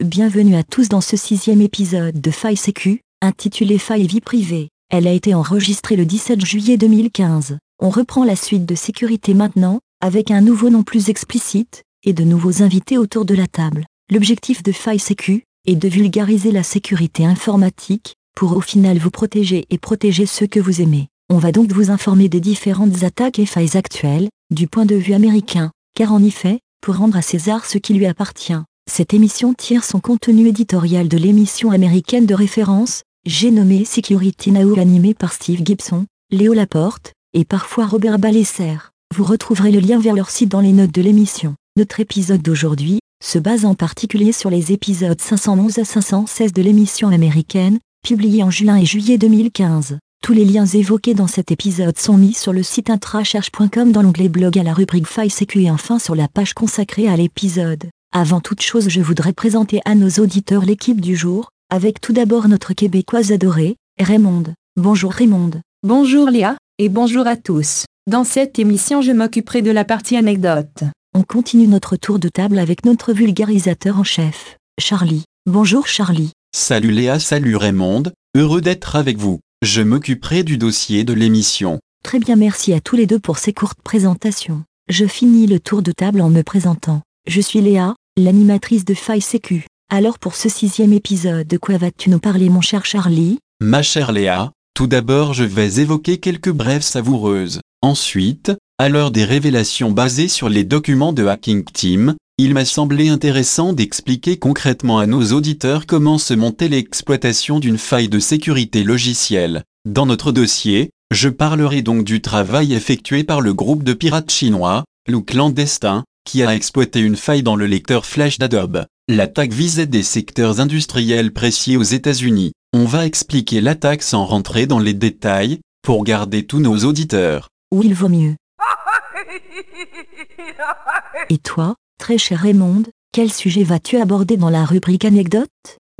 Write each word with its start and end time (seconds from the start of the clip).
Bienvenue 0.00 0.56
à 0.56 0.62
tous 0.62 0.90
dans 0.90 1.00
ce 1.00 1.16
sixième 1.16 1.62
épisode 1.62 2.20
de 2.20 2.30
Faille 2.30 2.58
Sécu, 2.58 3.00
intitulé 3.22 3.78
Faille 3.78 4.06
vie 4.06 4.20
privée. 4.20 4.68
Elle 4.90 5.06
a 5.06 5.12
été 5.12 5.32
enregistrée 5.32 5.96
le 5.96 6.04
17 6.04 6.44
juillet 6.44 6.76
2015. 6.76 7.56
On 7.80 7.88
reprend 7.88 8.24
la 8.24 8.36
suite 8.36 8.66
de 8.66 8.74
sécurité 8.74 9.32
maintenant, 9.32 9.80
avec 10.02 10.30
un 10.30 10.42
nouveau 10.42 10.68
nom 10.68 10.82
plus 10.82 11.08
explicite, 11.08 11.84
et 12.04 12.12
de 12.12 12.22
nouveaux 12.22 12.62
invités 12.62 12.98
autour 12.98 13.24
de 13.24 13.34
la 13.34 13.46
table. 13.46 13.86
L'objectif 14.12 14.62
de 14.62 14.72
Faille 14.72 14.98
Sécu 14.98 15.44
est 15.66 15.76
de 15.76 15.88
vulgariser 15.88 16.52
la 16.52 16.62
sécurité 16.62 17.24
informatique, 17.24 18.16
pour 18.36 18.58
au 18.58 18.60
final 18.60 18.98
vous 18.98 19.10
protéger 19.10 19.64
et 19.70 19.78
protéger 19.78 20.26
ceux 20.26 20.46
que 20.46 20.60
vous 20.60 20.82
aimez. 20.82 21.08
On 21.30 21.38
va 21.38 21.52
donc 21.52 21.72
vous 21.72 21.90
informer 21.90 22.28
des 22.28 22.40
différentes 22.40 23.04
attaques 23.04 23.38
et 23.38 23.46
failles 23.46 23.78
actuelles, 23.78 24.28
du 24.50 24.66
point 24.66 24.84
de 24.84 24.96
vue 24.96 25.14
américain, 25.14 25.70
car 25.94 26.12
en 26.12 26.22
effet, 26.22 26.60
pour 26.80 26.96
rendre 26.96 27.16
à 27.16 27.22
César 27.22 27.64
ce 27.64 27.78
qui 27.78 27.94
lui 27.94 28.06
appartient, 28.06 28.60
cette 28.90 29.12
émission 29.12 29.52
tire 29.52 29.84
son 29.84 30.00
contenu 30.00 30.48
éditorial 30.48 31.08
de 31.08 31.18
l'émission 31.18 31.70
américaine 31.70 32.26
de 32.26 32.34
référence, 32.34 33.02
j'ai 33.26 33.50
nommé 33.50 33.84
Security 33.84 34.52
Now 34.52 34.78
animée 34.78 35.14
par 35.14 35.32
Steve 35.32 35.60
Gibson, 35.64 36.06
Léo 36.30 36.54
Laporte, 36.54 37.12
et 37.34 37.44
parfois 37.44 37.86
Robert 37.86 38.18
Balesser. 38.18 38.76
Vous 39.14 39.24
retrouverez 39.24 39.72
le 39.72 39.80
lien 39.80 39.98
vers 39.98 40.14
leur 40.14 40.30
site 40.30 40.48
dans 40.48 40.60
les 40.60 40.72
notes 40.72 40.94
de 40.94 41.02
l'émission. 41.02 41.54
Notre 41.76 42.00
épisode 42.00 42.42
d'aujourd'hui 42.42 43.00
se 43.22 43.38
base 43.38 43.64
en 43.64 43.74
particulier 43.74 44.32
sur 44.32 44.48
les 44.48 44.72
épisodes 44.72 45.20
511 45.20 45.78
à 45.78 45.84
516 45.84 46.52
de 46.52 46.62
l'émission 46.62 47.08
américaine, 47.08 47.78
publiée 48.02 48.42
en 48.42 48.50
juin 48.50 48.76
et 48.76 48.86
juillet 48.86 49.18
2015. 49.18 49.98
Tous 50.22 50.34
les 50.34 50.44
liens 50.44 50.66
évoqués 50.66 51.14
dans 51.14 51.26
cet 51.26 51.50
épisode 51.52 51.98
sont 51.98 52.18
mis 52.18 52.34
sur 52.34 52.52
le 52.52 52.62
site 52.62 52.90
intracherche.com 52.90 53.92
dans 53.92 54.02
l'onglet 54.02 54.28
blog 54.28 54.58
à 54.58 54.62
la 54.62 54.74
rubrique 54.74 55.06
Faille 55.06 55.30
Sécu 55.30 55.62
et 55.62 55.70
enfin 55.70 55.98
sur 55.98 56.14
la 56.14 56.28
page 56.28 56.52
consacrée 56.52 57.08
à 57.08 57.16
l'épisode. 57.16 57.84
Avant 58.12 58.40
toute 58.40 58.60
chose, 58.60 58.88
je 58.88 59.00
voudrais 59.00 59.32
présenter 59.32 59.80
à 59.84 59.94
nos 59.94 60.10
auditeurs 60.22 60.64
l'équipe 60.64 61.00
du 61.00 61.16
jour, 61.16 61.50
avec 61.70 62.00
tout 62.00 62.12
d'abord 62.12 62.48
notre 62.48 62.74
québécoise 62.74 63.32
adorée, 63.32 63.76
Raymond. 63.98 64.44
Bonjour 64.76 65.12
Raymond. 65.12 65.52
Bonjour 65.82 66.28
Léa, 66.28 66.56
et 66.78 66.88
bonjour 66.88 67.26
à 67.26 67.36
tous. 67.36 67.84
Dans 68.06 68.24
cette 68.24 68.58
émission, 68.58 69.02
je 69.02 69.12
m'occuperai 69.12 69.62
de 69.62 69.70
la 69.70 69.84
partie 69.84 70.16
anecdote. 70.16 70.84
On 71.14 71.22
continue 71.22 71.68
notre 71.68 71.96
tour 71.96 72.18
de 72.18 72.28
table 72.28 72.58
avec 72.58 72.84
notre 72.84 73.12
vulgarisateur 73.12 73.98
en 73.98 74.04
chef, 74.04 74.56
Charlie. 74.78 75.24
Bonjour 75.46 75.86
Charlie. 75.86 76.32
Salut 76.54 76.90
Léa, 76.90 77.18
salut 77.18 77.56
Raymond, 77.56 78.04
heureux 78.36 78.60
d'être 78.60 78.96
avec 78.96 79.16
vous. 79.16 79.40
Je 79.62 79.82
m'occuperai 79.82 80.44
du 80.44 80.56
dossier 80.56 81.02
de 81.02 81.12
l'émission. 81.12 81.80
Très 82.04 82.20
bien, 82.20 82.36
merci 82.36 82.72
à 82.72 82.80
tous 82.80 82.94
les 82.94 83.06
deux 83.06 83.18
pour 83.18 83.38
ces 83.38 83.52
courtes 83.52 83.82
présentations. 83.82 84.62
Je 84.88 85.04
finis 85.04 85.48
le 85.48 85.58
tour 85.58 85.82
de 85.82 85.90
table 85.90 86.20
en 86.20 86.30
me 86.30 86.42
présentant. 86.42 87.02
Je 87.26 87.40
suis 87.40 87.60
Léa, 87.60 87.96
l'animatrice 88.16 88.84
de 88.84 88.94
Faille 88.94 89.20
Sécu. 89.20 89.66
Alors 89.90 90.20
pour 90.20 90.36
ce 90.36 90.48
sixième 90.48 90.92
épisode, 90.92 91.48
de 91.48 91.58
quoi 91.58 91.76
vas-tu 91.76 92.08
nous 92.08 92.20
parler 92.20 92.50
mon 92.50 92.60
cher 92.60 92.86
Charlie? 92.86 93.40
Ma 93.60 93.82
chère 93.82 94.12
Léa, 94.12 94.52
tout 94.74 94.86
d'abord 94.86 95.34
je 95.34 95.42
vais 95.42 95.80
évoquer 95.80 96.18
quelques 96.18 96.52
brèves 96.52 96.82
savoureuses. 96.82 97.60
Ensuite, 97.82 98.52
à 98.78 98.88
l'heure 98.88 99.10
des 99.10 99.24
révélations 99.24 99.90
basées 99.90 100.28
sur 100.28 100.48
les 100.48 100.62
documents 100.62 101.12
de 101.12 101.26
Hacking 101.26 101.64
Team, 101.64 102.14
il 102.40 102.54
m'a 102.54 102.64
semblé 102.64 103.08
intéressant 103.08 103.72
d'expliquer 103.72 104.38
concrètement 104.38 105.00
à 105.00 105.06
nos 105.06 105.32
auditeurs 105.32 105.86
comment 105.86 106.18
se 106.18 106.34
monter 106.34 106.68
l'exploitation 106.68 107.58
d'une 107.58 107.78
faille 107.78 108.08
de 108.08 108.20
sécurité 108.20 108.84
logicielle. 108.84 109.64
Dans 109.84 110.06
notre 110.06 110.30
dossier, 110.30 110.90
je 111.10 111.28
parlerai 111.28 111.82
donc 111.82 112.04
du 112.04 112.22
travail 112.22 112.74
effectué 112.74 113.24
par 113.24 113.40
le 113.40 113.54
groupe 113.54 113.82
de 113.82 113.92
pirates 113.92 114.30
chinois, 114.30 114.84
Lou 115.08 115.22
Clandestin, 115.22 116.04
qui 116.24 116.44
a 116.44 116.54
exploité 116.54 117.00
une 117.00 117.16
faille 117.16 117.42
dans 117.42 117.56
le 117.56 117.66
lecteur 117.66 118.06
flash 118.06 118.38
d'Adobe. 118.38 118.86
L'attaque 119.08 119.52
visait 119.52 119.86
des 119.86 120.04
secteurs 120.04 120.60
industriels 120.60 121.32
précis 121.32 121.76
aux 121.76 121.82
États-Unis. 121.82 122.52
On 122.72 122.84
va 122.84 123.04
expliquer 123.04 123.60
l'attaque 123.60 124.02
sans 124.02 124.24
rentrer 124.24 124.66
dans 124.66 124.78
les 124.78 124.94
détails, 124.94 125.58
pour 125.82 126.04
garder 126.04 126.46
tous 126.46 126.60
nos 126.60 126.84
auditeurs. 126.84 127.48
Ou 127.72 127.82
il 127.82 127.94
vaut 127.94 128.10
mieux. 128.10 128.36
Et 131.30 131.38
toi, 131.38 131.74
très 131.98 132.16
cher 132.16 132.38
Raymond, 132.38 132.84
quel 133.12 133.30
sujet 133.30 133.64
vas-tu 133.64 133.96
aborder 133.96 134.36
dans 134.36 134.50
la 134.50 134.64
rubrique 134.64 135.04
anecdote 135.04 135.48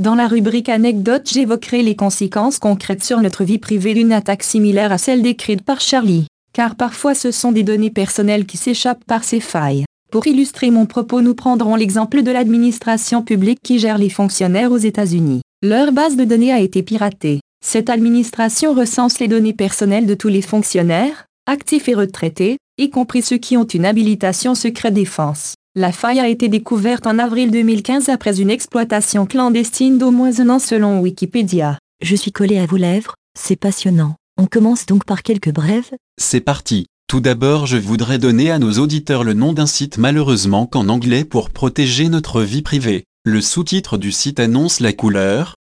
Dans 0.00 0.14
la 0.14 0.28
rubrique 0.28 0.68
anecdote, 0.68 1.28
j'évoquerai 1.30 1.82
les 1.82 1.96
conséquences 1.96 2.58
concrètes 2.58 3.04
sur 3.04 3.20
notre 3.20 3.44
vie 3.44 3.58
privée 3.58 3.94
d'une 3.94 4.12
attaque 4.12 4.44
similaire 4.44 4.92
à 4.92 4.98
celle 4.98 5.22
décrite 5.22 5.62
par 5.62 5.80
Charlie, 5.80 6.26
car 6.52 6.76
parfois 6.76 7.14
ce 7.14 7.30
sont 7.30 7.52
des 7.52 7.64
données 7.64 7.90
personnelles 7.90 8.46
qui 8.46 8.56
s'échappent 8.56 9.04
par 9.04 9.24
ces 9.24 9.40
failles. 9.40 9.84
Pour 10.10 10.26
illustrer 10.26 10.70
mon 10.70 10.86
propos, 10.86 11.20
nous 11.20 11.34
prendrons 11.34 11.74
l'exemple 11.74 12.22
de 12.22 12.30
l'administration 12.30 13.22
publique 13.22 13.60
qui 13.62 13.78
gère 13.78 13.98
les 13.98 14.08
fonctionnaires 14.08 14.72
aux 14.72 14.78
États-Unis. 14.78 15.42
Leur 15.62 15.92
base 15.92 16.16
de 16.16 16.24
données 16.24 16.52
a 16.52 16.60
été 16.60 16.82
piratée. 16.82 17.40
Cette 17.62 17.90
administration 17.90 18.72
recense 18.72 19.18
les 19.18 19.28
données 19.28 19.52
personnelles 19.52 20.06
de 20.06 20.14
tous 20.14 20.28
les 20.28 20.42
fonctionnaires, 20.42 21.26
actifs 21.46 21.88
et 21.88 21.94
retraités, 21.94 22.56
y 22.78 22.88
compris 22.88 23.20
ceux 23.20 23.38
qui 23.38 23.56
ont 23.56 23.64
une 23.64 23.84
habilitation 23.84 24.54
secret 24.54 24.92
défense. 24.92 25.54
La 25.78 25.92
faille 25.92 26.18
a 26.18 26.26
été 26.26 26.48
découverte 26.48 27.06
en 27.06 27.20
avril 27.20 27.52
2015 27.52 28.08
après 28.08 28.40
une 28.40 28.50
exploitation 28.50 29.26
clandestine 29.26 29.96
d'au 29.96 30.10
moins 30.10 30.40
un 30.40 30.48
an 30.48 30.58
selon 30.58 30.98
Wikipédia. 30.98 31.78
Je 32.02 32.16
suis 32.16 32.32
collé 32.32 32.58
à 32.58 32.66
vos 32.66 32.78
lèvres, 32.78 33.14
c'est 33.38 33.54
passionnant. 33.54 34.16
On 34.36 34.46
commence 34.46 34.86
donc 34.86 35.04
par 35.04 35.22
quelques 35.22 35.52
brèves. 35.52 35.92
C'est 36.20 36.40
parti. 36.40 36.86
Tout 37.06 37.20
d'abord, 37.20 37.66
je 37.66 37.76
voudrais 37.76 38.18
donner 38.18 38.50
à 38.50 38.58
nos 38.58 38.72
auditeurs 38.80 39.22
le 39.22 39.34
nom 39.34 39.52
d'un 39.52 39.68
site 39.68 39.98
malheureusement 39.98 40.66
qu'en 40.66 40.88
anglais 40.88 41.24
pour 41.24 41.50
protéger 41.50 42.08
notre 42.08 42.42
vie 42.42 42.62
privée. 42.62 43.04
Le 43.24 43.40
sous-titre 43.40 43.98
du 43.98 44.10
site 44.10 44.40
annonce 44.40 44.80
la 44.80 44.92
couleur. 44.92 45.54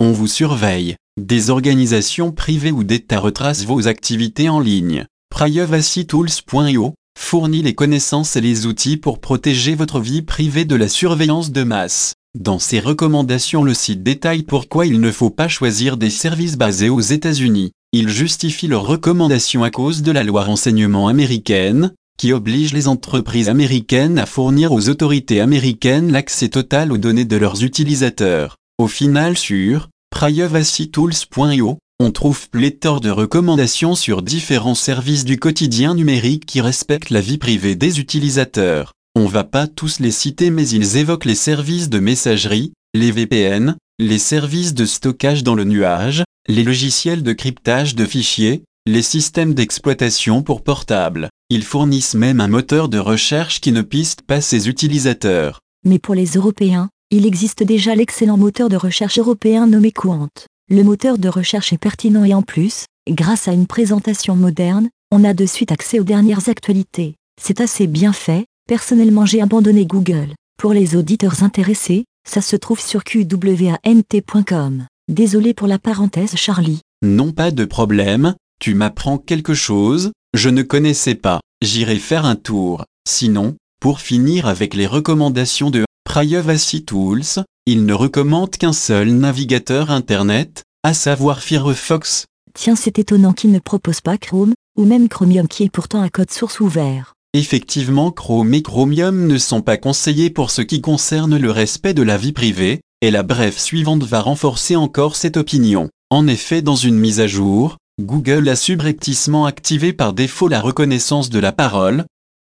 On 0.00 0.12
vous 0.12 0.28
surveille. 0.28 0.96
Des 1.20 1.50
organisations 1.50 2.32
privées 2.32 2.72
ou 2.72 2.84
d'État 2.84 3.18
retracent 3.20 3.66
vos 3.66 3.86
activités 3.86 4.48
en 4.48 4.60
ligne. 4.60 5.04
PrivacyTools.io 5.28 6.94
fournit 7.18 7.62
les 7.62 7.74
connaissances 7.74 8.36
et 8.36 8.40
les 8.40 8.66
outils 8.66 8.96
pour 8.96 9.20
protéger 9.20 9.74
votre 9.74 10.00
vie 10.00 10.22
privée 10.22 10.64
de 10.64 10.76
la 10.76 10.88
surveillance 10.88 11.52
de 11.52 11.62
masse. 11.62 12.14
Dans 12.38 12.58
ses 12.58 12.80
recommandations, 12.80 13.62
le 13.62 13.74
site 13.74 14.02
détaille 14.02 14.42
pourquoi 14.42 14.86
il 14.86 15.00
ne 15.00 15.10
faut 15.10 15.30
pas 15.30 15.48
choisir 15.48 15.96
des 15.96 16.10
services 16.10 16.56
basés 16.56 16.88
aux 16.88 17.00
États-Unis. 17.00 17.72
Il 17.92 18.08
justifie 18.08 18.68
leurs 18.68 18.86
recommandations 18.86 19.64
à 19.64 19.70
cause 19.70 20.02
de 20.02 20.12
la 20.12 20.24
loi 20.24 20.44
renseignement 20.44 21.08
américaine, 21.08 21.92
qui 22.18 22.32
oblige 22.32 22.72
les 22.72 22.88
entreprises 22.88 23.50
américaines 23.50 24.18
à 24.18 24.26
fournir 24.26 24.72
aux 24.72 24.88
autorités 24.88 25.40
américaines 25.40 26.10
l'accès 26.10 26.48
total 26.48 26.90
aux 26.92 26.98
données 26.98 27.26
de 27.26 27.36
leurs 27.36 27.64
utilisateurs. 27.64 28.56
Au 28.78 28.86
final 28.86 29.36
sur 29.36 29.88
privacytools.io, 30.10 31.78
on 32.02 32.10
trouve 32.10 32.50
pléthore 32.50 33.00
de 33.00 33.10
recommandations 33.10 33.94
sur 33.94 34.22
différents 34.22 34.74
services 34.74 35.24
du 35.24 35.38
quotidien 35.38 35.94
numérique 35.94 36.46
qui 36.46 36.60
respectent 36.60 37.10
la 37.10 37.20
vie 37.20 37.38
privée 37.38 37.76
des 37.76 38.00
utilisateurs. 38.00 38.92
On 39.14 39.26
va 39.26 39.44
pas 39.44 39.68
tous 39.68 40.00
les 40.00 40.10
citer 40.10 40.50
mais 40.50 40.68
ils 40.68 40.96
évoquent 40.96 41.26
les 41.26 41.36
services 41.36 41.88
de 41.88 42.00
messagerie, 42.00 42.72
les 42.92 43.12
VPN, 43.12 43.76
les 44.00 44.18
services 44.18 44.74
de 44.74 44.84
stockage 44.84 45.44
dans 45.44 45.54
le 45.54 45.62
nuage, 45.62 46.24
les 46.48 46.64
logiciels 46.64 47.22
de 47.22 47.32
cryptage 47.32 47.94
de 47.94 48.04
fichiers, 48.04 48.64
les 48.84 49.02
systèmes 49.02 49.54
d'exploitation 49.54 50.42
pour 50.42 50.62
portables. 50.62 51.28
Ils 51.50 51.62
fournissent 51.62 52.14
même 52.14 52.40
un 52.40 52.48
moteur 52.48 52.88
de 52.88 52.98
recherche 52.98 53.60
qui 53.60 53.70
ne 53.70 53.82
piste 53.82 54.22
pas 54.22 54.40
ses 54.40 54.68
utilisateurs. 54.68 55.60
Mais 55.84 56.00
pour 56.00 56.16
les 56.16 56.26
Européens, 56.32 56.88
il 57.10 57.26
existe 57.26 57.62
déjà 57.62 57.94
l'excellent 57.94 58.38
moteur 58.38 58.68
de 58.68 58.76
recherche 58.76 59.18
européen 59.20 59.68
nommé 59.68 59.92
Quant. 59.92 60.28
Le 60.72 60.84
moteur 60.84 61.18
de 61.18 61.28
recherche 61.28 61.74
est 61.74 61.78
pertinent 61.78 62.24
et 62.24 62.32
en 62.32 62.40
plus, 62.40 62.86
grâce 63.06 63.46
à 63.46 63.52
une 63.52 63.66
présentation 63.66 64.34
moderne, 64.36 64.88
on 65.10 65.22
a 65.22 65.34
de 65.34 65.44
suite 65.44 65.70
accès 65.70 66.00
aux 66.00 66.04
dernières 66.04 66.48
actualités. 66.48 67.16
C'est 67.38 67.60
assez 67.60 67.86
bien 67.86 68.14
fait, 68.14 68.46
personnellement 68.66 69.26
j'ai 69.26 69.42
abandonné 69.42 69.84
Google. 69.84 70.30
Pour 70.58 70.72
les 70.72 70.96
auditeurs 70.96 71.42
intéressés, 71.42 72.06
ça 72.26 72.40
se 72.40 72.56
trouve 72.56 72.80
sur 72.80 73.04
qwant.com. 73.04 74.86
Désolé 75.08 75.52
pour 75.52 75.66
la 75.66 75.78
parenthèse 75.78 76.36
Charlie. 76.36 76.80
Non 77.04 77.32
pas 77.32 77.50
de 77.50 77.66
problème, 77.66 78.34
tu 78.58 78.74
m'apprends 78.74 79.18
quelque 79.18 79.52
chose, 79.52 80.10
je 80.32 80.48
ne 80.48 80.62
connaissais 80.62 81.16
pas, 81.16 81.40
j'irai 81.62 81.98
faire 81.98 82.24
un 82.24 82.36
tour. 82.36 82.86
Sinon, 83.06 83.56
pour 83.78 84.00
finir 84.00 84.46
avec 84.46 84.72
les 84.72 84.86
recommandations 84.86 85.68
de 85.68 85.84
Privacy 86.12 86.84
Tools, 86.84 87.42
il 87.64 87.86
ne 87.86 87.94
recommande 87.94 88.50
qu'un 88.50 88.74
seul 88.74 89.12
navigateur 89.12 89.90
Internet, 89.90 90.62
à 90.82 90.92
savoir 90.92 91.40
Firefox. 91.40 92.26
Tiens, 92.52 92.76
c'est 92.76 92.98
étonnant 92.98 93.32
qu'il 93.32 93.50
ne 93.50 93.58
propose 93.58 94.02
pas 94.02 94.18
Chrome, 94.18 94.52
ou 94.76 94.84
même 94.84 95.08
Chromium 95.08 95.48
qui 95.48 95.62
est 95.62 95.72
pourtant 95.72 96.02
un 96.02 96.10
code 96.10 96.30
source 96.30 96.60
ouvert. 96.60 97.14
Effectivement, 97.32 98.10
Chrome 98.10 98.52
et 98.52 98.60
Chromium 98.60 99.26
ne 99.26 99.38
sont 99.38 99.62
pas 99.62 99.78
conseillés 99.78 100.28
pour 100.28 100.50
ce 100.50 100.60
qui 100.60 100.82
concerne 100.82 101.38
le 101.38 101.50
respect 101.50 101.94
de 101.94 102.02
la 102.02 102.18
vie 102.18 102.32
privée, 102.32 102.82
et 103.00 103.10
la 103.10 103.22
brève 103.22 103.58
suivante 103.58 104.02
va 104.02 104.20
renforcer 104.20 104.76
encore 104.76 105.16
cette 105.16 105.38
opinion. 105.38 105.88
En 106.10 106.26
effet, 106.26 106.60
dans 106.60 106.76
une 106.76 106.98
mise 106.98 107.20
à 107.20 107.26
jour, 107.26 107.78
Google 107.98 108.50
a 108.50 108.56
subrepticement 108.56 109.46
activé 109.46 109.94
par 109.94 110.12
défaut 110.12 110.48
la 110.48 110.60
reconnaissance 110.60 111.30
de 111.30 111.38
la 111.38 111.52
parole. 111.52 112.04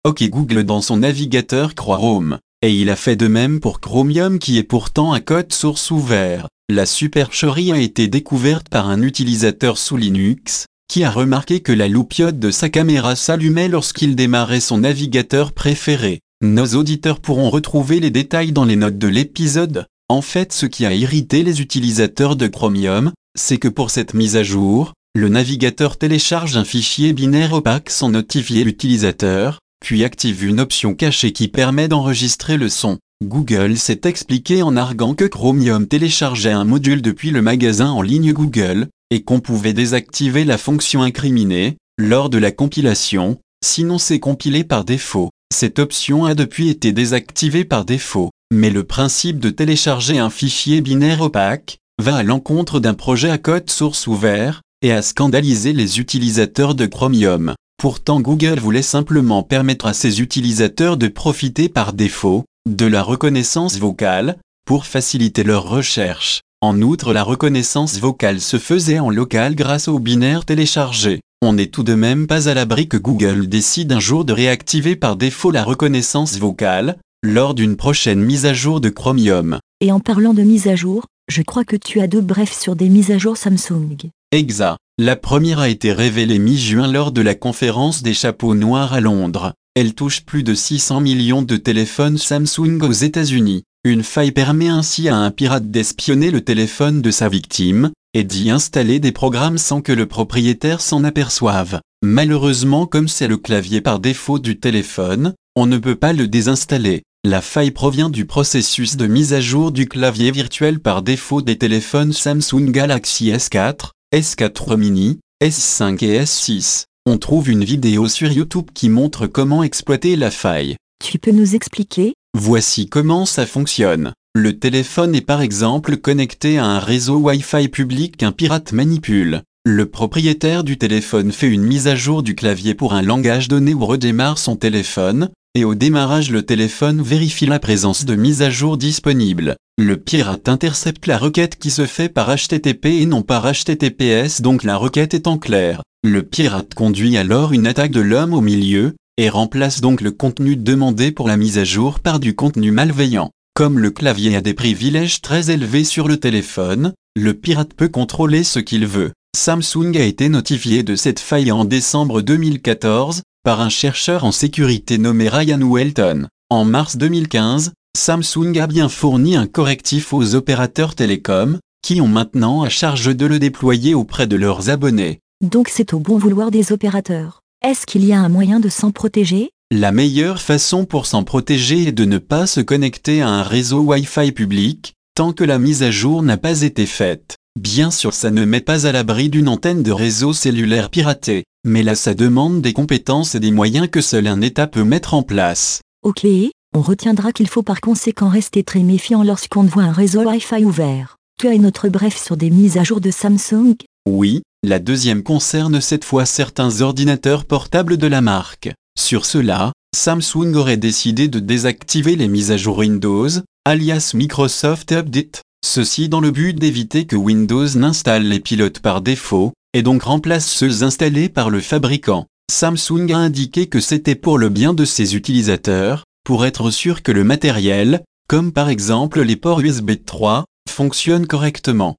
OK 0.06 0.24
Google 0.30 0.64
dans 0.64 0.82
son 0.82 0.96
navigateur 0.96 1.76
Chrome. 1.76 2.40
Et 2.62 2.74
il 2.74 2.90
a 2.90 2.98
fait 2.98 3.16
de 3.16 3.28
même 3.28 3.62
pour 3.62 3.80
Chromium 3.80 4.38
qui 4.38 4.58
est 4.58 4.64
pourtant 4.64 5.14
un 5.14 5.22
code 5.22 5.54
source 5.54 5.92
ouvert. 5.92 6.48
La 6.70 6.86
supercherie 6.86 7.72
a 7.72 7.78
été 7.78 8.10
découverte 8.10 8.68
par 8.68 8.90
un 8.90 9.02
utilisateur 9.02 9.78
sous 9.78 9.96
Linux, 9.96 10.66
qui 10.90 11.06
a 11.06 11.10
remarqué 11.10 11.62
que 11.62 11.72
la 11.72 11.88
loupiote 11.88 12.38
de 12.38 12.52
sa 12.52 12.68
caméra 12.68 13.16
s'allumait 13.16 13.70
lorsqu'il 13.70 14.18
démarrait 14.18 14.60
son 14.60 14.80
navigateur 14.80 15.54
préféré. 15.54 16.20
Nos 16.42 16.76
auditeurs 16.76 17.22
pourront 17.22 17.50
retrouver 17.50 18.02
les 18.02 18.12
détails 18.12 18.52
dans 18.52 18.66
les 18.66 18.76
notes 18.76 18.98
de 18.98 19.08
l'épisode. 19.08 19.86
En 20.10 20.22
fait, 20.22 20.52
ce 20.52 20.66
qui 20.66 20.86
a 20.86 20.94
irrité 20.94 21.44
les 21.44 21.62
utilisateurs 21.62 22.36
de 22.36 22.48
Chromium, 22.48 23.14
c'est 23.38 23.58
que 23.58 23.70
pour 23.70 23.90
cette 23.90 24.14
mise 24.14 24.36
à 24.36 24.44
jour, 24.44 24.94
le 25.16 25.30
navigateur 25.30 25.98
télécharge 25.98 26.58
un 26.58 26.66
fichier 26.66 27.14
binaire 27.14 27.54
opaque 27.54 27.90
sans 27.90 28.10
notifier 28.10 28.66
l'utilisateur, 28.66 29.60
puis 29.80 30.04
active 30.04 30.44
une 30.44 30.60
option 30.60 30.94
cachée 30.94 31.32
qui 31.32 31.48
permet 31.48 31.88
d'enregistrer 31.88 32.58
le 32.58 32.70
son. 32.70 32.98
Google 33.24 33.78
s'est 33.78 34.02
expliqué 34.06 34.62
en 34.62 34.78
arguant 34.78 35.14
que 35.14 35.26
Chromium 35.26 35.88
téléchargeait 35.88 36.52
un 36.52 36.64
module 36.64 37.02
depuis 37.02 37.32
le 37.32 37.42
magasin 37.42 37.90
en 37.90 38.02
ligne 38.02 38.32
Google, 38.32 38.88
et 39.12 39.24
qu'on 39.24 39.40
pouvait 39.40 39.74
désactiver 39.74 40.46
la 40.46 40.58
fonction 40.58 41.02
incriminée, 41.02 41.78
lors 41.98 42.30
de 42.30 42.38
la 42.38 42.52
compilation, 42.52 43.40
sinon 43.64 43.98
c'est 43.98 44.20
compilé 44.20 44.64
par 44.64 44.86
défaut. 44.86 45.32
Cette 45.54 45.80
option 45.80 46.26
a 46.26 46.36
depuis 46.36 46.70
été 46.70 46.92
désactivée 46.92 47.66
par 47.66 47.84
défaut, 47.84 48.30
mais 48.54 48.70
le 48.70 48.84
principe 48.84 49.40
de 49.40 49.50
télécharger 49.50 50.18
un 50.20 50.30
fichier 50.30 50.80
binaire 50.80 51.22
opaque 51.22 51.78
va 52.02 52.16
à 52.16 52.24
l'encontre 52.24 52.80
d'un 52.80 52.94
projet 52.94 53.30
à 53.30 53.38
code 53.38 53.70
source 53.70 54.08
ouvert 54.08 54.62
et 54.82 54.94
a 54.94 55.02
scandalisé 55.02 55.74
les 55.74 56.00
utilisateurs 56.00 56.76
de 56.76 56.86
Chromium. 56.86 57.54
Pourtant 57.80 58.20
Google 58.20 58.60
voulait 58.60 58.82
simplement 58.82 59.42
permettre 59.42 59.86
à 59.86 59.94
ses 59.94 60.20
utilisateurs 60.20 60.98
de 60.98 61.08
profiter 61.08 61.70
par 61.70 61.94
défaut 61.94 62.44
de 62.70 62.86
la 62.86 63.02
reconnaissance 63.02 63.80
vocale 63.80 64.38
pour 64.66 64.86
faciliter 64.86 65.44
leurs 65.44 65.70
recherches. 65.70 66.42
En 66.60 66.82
outre, 66.82 67.14
la 67.14 67.24
reconnaissance 67.24 67.98
vocale 67.98 68.42
se 68.42 68.58
faisait 68.58 69.00
en 69.00 69.10
local 69.10 69.56
grâce 69.56 69.88
au 69.88 69.98
binaire 69.98 70.44
téléchargé. 70.44 71.22
On 71.42 71.54
n'est 71.54 71.68
tout 71.68 71.84
de 71.84 71.94
même 71.94 72.28
pas 72.28 72.50
à 72.50 72.54
l'abri 72.54 72.90
que 72.90 72.98
Google 72.98 73.48
décide 73.48 73.94
un 73.94 74.02
jour 74.02 74.26
de 74.26 74.34
réactiver 74.34 74.98
par 74.98 75.16
défaut 75.16 75.50
la 75.50 75.64
reconnaissance 75.64 76.38
vocale, 76.38 76.98
lors 77.24 77.54
d'une 77.54 77.78
prochaine 77.78 78.20
mise 78.20 78.46
à 78.46 78.54
jour 78.54 78.82
de 78.82 78.90
Chromium. 78.90 79.58
Et 79.80 79.94
en 79.94 80.02
parlant 80.02 80.34
de 80.34 80.42
mise 80.42 80.68
à 80.68 80.76
jour, 80.76 81.06
je 81.32 81.44
crois 81.44 81.64
que 81.64 81.78
tu 81.78 82.02
as 82.02 82.08
deux 82.08 82.20
brefs 82.20 82.60
sur 82.60 82.76
des 82.76 82.90
mises 82.90 83.12
à 83.12 83.18
jour 83.18 83.38
Samsung. 83.38 83.96
Exa. 84.34 84.76
La 85.02 85.16
première 85.16 85.60
a 85.60 85.70
été 85.70 85.94
révélée 85.94 86.40
mi-juin 86.40 86.92
lors 86.92 87.14
de 87.14 87.22
la 87.22 87.34
conférence 87.34 88.04
des 88.04 88.14
chapeaux 88.14 88.54
noirs 88.54 88.92
à 88.92 89.00
Londres. 89.00 89.54
Elle 89.74 89.94
touche 89.94 90.26
plus 90.26 90.44
de 90.44 90.54
600 90.54 91.00
millions 91.00 91.42
de 91.42 91.56
téléphones 91.56 92.18
Samsung 92.18 92.82
aux 92.82 92.92
États-Unis. 92.92 93.64
Une 93.86 94.04
faille 94.04 94.34
permet 94.34 94.68
ainsi 94.68 95.08
à 95.08 95.16
un 95.16 95.32
pirate 95.32 95.72
d'espionner 95.72 96.32
le 96.32 96.42
téléphone 96.42 97.02
de 97.02 97.12
sa 97.12 97.30
victime, 97.30 97.92
et 98.14 98.26
d'y 98.26 98.50
installer 98.50 99.00
des 99.00 99.14
programmes 99.14 99.58
sans 99.58 99.80
que 99.80 99.94
le 99.94 100.06
propriétaire 100.06 100.82
s'en 100.82 101.06
aperçoive. 101.06 101.80
Malheureusement 102.04 102.86
comme 102.86 103.08
c'est 103.08 103.30
le 103.30 103.38
clavier 103.38 103.80
par 103.80 104.00
défaut 104.00 104.38
du 104.38 104.60
téléphone, 104.60 105.34
on 105.56 105.66
ne 105.66 105.78
peut 105.78 105.96
pas 105.96 106.12
le 106.12 106.28
désinstaller. 106.28 107.04
La 107.24 107.40
faille 107.40 107.72
provient 107.72 108.10
du 108.10 108.26
processus 108.26 108.98
de 108.98 109.08
mise 109.08 109.34
à 109.34 109.40
jour 109.40 109.72
du 109.72 109.88
clavier 109.88 110.32
virtuel 110.32 110.82
par 110.82 111.04
défaut 111.04 111.42
des 111.42 111.58
téléphones 111.58 112.12
Samsung 112.12 112.72
Galaxy 112.72 113.32
S4, 113.32 113.92
S4 114.12 114.76
mini, 114.76 115.20
S5 115.40 116.04
et 116.04 116.24
S6. 116.24 116.86
On 117.06 117.20
trouve 117.20 117.48
une 117.48 117.64
vidéo 117.64 118.08
sur 118.08 118.32
YouTube 118.32 118.70
qui 118.74 118.90
montre 118.90 119.28
comment 119.28 119.62
exploiter 119.62 120.16
la 120.16 120.32
faille. 120.32 120.78
Tu 121.00 121.20
peux 121.20 121.30
nous 121.30 121.54
expliquer? 121.54 122.16
Voici 122.36 122.90
comment 122.90 123.28
ça 123.28 123.46
fonctionne. 123.46 124.14
Le 124.34 124.58
téléphone 124.58 125.14
est 125.14 125.22
par 125.22 125.44
exemple 125.44 125.98
connecté 125.98 126.58
à 126.58 126.66
un 126.66 126.80
réseau 126.80 127.18
Wi-Fi 127.18 127.68
public 127.68 128.18
qu'un 128.18 128.32
pirate 128.32 128.74
manipule. 128.74 129.44
Le 129.64 129.86
propriétaire 129.86 130.64
du 130.64 130.80
téléphone 130.80 131.32
fait 131.32 131.48
une 131.48 131.64
mise 131.64 131.88
à 131.88 131.96
jour 131.96 132.24
du 132.24 132.34
clavier 132.34 132.74
pour 132.74 132.96
un 132.96 133.04
langage 133.04 133.48
donné 133.48 133.76
ou 133.76 133.86
redémarre 133.86 134.40
son 134.40 134.56
téléphone, 134.56 135.30
et 135.56 135.64
au 135.64 135.76
démarrage 135.76 136.32
le 136.32 136.44
téléphone 136.44 137.02
vérifie 137.02 137.46
la 137.46 137.60
présence 137.60 138.06
de 138.06 138.16
mise 138.16 138.42
à 138.42 138.50
jour 138.50 138.78
disponible. 138.78 139.56
Le 139.78 139.98
pirate 139.98 140.48
intercepte 140.48 141.08
la 141.08 141.18
requête 141.18 141.58
qui 141.58 141.72
se 141.72 141.86
fait 141.86 142.10
par 142.10 142.36
HTTP 142.36 142.86
et 142.86 143.06
non 143.06 143.22
par 143.22 143.52
HTTPS 143.52 144.42
donc 144.42 144.64
la 144.64 144.78
requête 144.78 145.14
est 145.14 145.28
en 145.28 145.38
clair. 145.38 145.82
Le 146.04 146.24
pirate 146.24 146.74
conduit 146.76 147.18
alors 147.18 147.52
une 147.52 147.68
attaque 147.68 147.92
de 147.92 148.00
l'homme 148.00 148.34
au 148.34 148.42
milieu, 148.42 148.96
et 149.18 149.28
remplace 149.28 149.82
donc 149.82 150.00
le 150.00 150.12
contenu 150.12 150.56
demandé 150.56 151.12
pour 151.12 151.28
la 151.28 151.36
mise 151.36 151.58
à 151.58 151.66
jour 151.66 152.00
par 152.00 152.22
du 152.22 152.36
contenu 152.36 152.72
malveillant. 152.72 153.32
Comme 153.54 153.80
le 153.80 153.92
clavier 153.92 154.36
a 154.36 154.42
des 154.42 154.54
privilèges 154.54 155.22
très 155.22 155.52
élevés 155.52 155.84
sur 155.84 156.08
le 156.08 156.18
téléphone, 156.18 156.94
le 157.18 157.34
pirate 157.34 157.74
peut 157.74 157.90
contrôler 157.90 158.46
ce 158.46 158.60
qu'il 158.60 158.86
veut. 158.86 159.12
Samsung 159.36 159.96
a 159.96 160.04
été 160.04 160.30
notifié 160.30 160.84
de 160.84 160.96
cette 160.96 161.20
faille 161.20 161.52
en 161.52 161.66
décembre 161.66 162.22
2014, 162.22 163.24
par 163.44 163.62
un 163.62 163.70
chercheur 163.70 164.26
en 164.26 164.32
sécurité 164.32 164.98
nommé 164.98 165.30
Ryan 165.30 165.62
Welton. 165.62 166.28
En 166.50 166.66
mars 166.66 166.98
2015, 166.98 167.72
Samsung 167.98 168.58
a 168.60 168.68
bien 168.68 168.90
fourni 168.90 169.36
un 169.36 169.48
correctif 169.48 170.14
aux 170.14 170.36
opérateurs 170.36 170.94
télécoms, 170.94 171.60
qui 171.82 172.02
ont 172.02 172.08
maintenant 172.08 172.64
à 172.64 172.70
charge 172.70 173.16
de 173.16 173.26
le 173.26 173.40
déployer 173.40 173.96
auprès 173.96 174.28
de 174.28 174.36
leurs 174.36 174.70
abonnés. 174.70 175.20
Donc 175.42 175.70
c'est 175.70 175.94
au 175.94 176.00
bon 176.00 176.18
vouloir 176.18 176.52
des 176.52 176.74
opérateurs. 176.74 177.42
Est-ce 177.64 177.86
qu'il 177.86 178.06
y 178.06 178.12
a 178.12 178.20
un 178.20 178.30
moyen 178.30 178.60
de 178.60 178.70
s'en 178.70 178.92
protéger? 178.92 179.52
La 179.72 179.92
meilleure 179.92 180.42
façon 180.42 180.86
pour 180.86 181.06
s'en 181.06 181.24
protéger 181.24 181.88
est 181.88 181.92
de 181.94 182.06
ne 182.06 182.18
pas 182.18 182.46
se 182.46 182.60
connecter 182.60 183.22
à 183.22 183.30
un 183.30 183.44
réseau 183.44 183.82
Wi-Fi 183.82 184.34
public, 184.34 184.94
tant 185.16 185.32
que 185.32 185.44
la 185.44 185.60
mise 185.60 185.84
à 185.84 185.92
jour 185.92 186.24
n'a 186.24 186.38
pas 186.38 186.64
été 186.64 186.86
faite. 186.86 187.38
Bien 187.60 187.92
sûr 187.92 188.14
ça 188.14 188.32
ne 188.32 188.46
met 188.46 188.62
pas 188.62 188.88
à 188.88 188.94
l'abri 188.94 189.28
d'une 189.28 189.50
antenne 189.50 189.84
de 189.84 189.92
réseau 189.92 190.32
cellulaire 190.32 190.90
piraté, 190.90 191.44
mais 191.66 191.84
là 191.84 191.94
ça 191.94 192.14
demande 192.14 192.62
des 192.62 192.72
compétences 192.72 193.36
et 193.36 193.42
des 193.42 193.52
moyens 193.52 193.90
que 193.92 194.00
seul 194.00 194.28
un 194.28 194.40
État 194.40 194.66
peut 194.66 194.86
mettre 194.86 195.14
en 195.14 195.24
place. 195.24 195.82
Ok, 196.02 196.26
on 196.74 196.82
retiendra 196.82 197.34
qu'il 197.34 197.50
faut 197.50 197.62
par 197.62 197.82
conséquent 197.82 198.30
rester 198.30 198.64
très 198.64 198.80
méfiant 198.80 199.24
lorsqu'on 199.24 199.64
voit 199.64 199.84
un 199.84 199.92
réseau 199.92 200.22
Wi-Fi 200.22 200.64
ouvert. 200.64 201.18
Tu 201.38 201.50
as 201.50 201.54
une 201.54 201.66
autre 201.66 201.90
bref 201.90 202.18
sur 202.18 202.38
des 202.38 202.50
mises 202.50 202.78
à 202.78 202.86
jour 202.86 203.02
de 203.02 203.12
Samsung? 203.12 203.76
Oui, 204.10 204.42
la 204.64 204.80
deuxième 204.80 205.22
concerne 205.22 205.82
cette 205.82 206.06
fois 206.06 206.26
certains 206.26 206.80
ordinateurs 206.80 207.44
portables 207.44 207.98
de 207.98 208.08
la 208.08 208.22
marque. 208.22 208.72
Sur 208.98 209.26
cela, 209.26 209.74
Samsung 209.94 210.54
aurait 210.56 210.78
décidé 210.78 211.28
de 211.28 211.40
désactiver 211.40 212.16
les 212.16 212.30
mises 212.30 212.52
à 212.52 212.58
jour 212.58 212.78
Windows, 212.78 213.28
alias 213.66 214.14
Microsoft 214.14 214.94
Update, 214.94 215.42
ceci 215.64 216.10
dans 216.10 216.22
le 216.22 216.32
but 216.32 216.54
d'éviter 216.54 217.06
que 217.06 217.16
Windows 217.16 217.68
n'installe 217.76 218.24
les 218.24 218.40
pilotes 218.40 218.80
par 218.80 219.02
défaut, 219.02 219.54
et 219.74 219.82
donc 219.82 220.04
remplace 220.04 220.48
ceux 220.48 220.84
installés 220.84 221.30
par 221.30 221.50
le 221.50 221.62
fabricant. 221.62 222.26
Samsung 222.52 223.12
a 223.14 223.18
indiqué 223.18 223.68
que 223.68 223.80
c'était 223.80 224.16
pour 224.16 224.38
le 224.38 224.50
bien 224.50 224.74
de 224.74 224.86
ses 224.86 225.16
utilisateurs, 225.16 226.04
pour 226.26 226.46
être 226.46 226.72
sûr 226.72 227.04
que 227.04 227.12
le 227.12 227.24
matériel, 227.24 228.04
comme 228.28 228.52
par 228.52 228.70
exemple 228.70 229.22
les 229.22 229.36
ports 229.36 229.62
USB 229.62 229.92
3, 230.06 230.46
fonctionne 230.70 231.28
correctement. 231.28 231.96